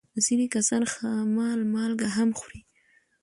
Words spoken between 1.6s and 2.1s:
مالګه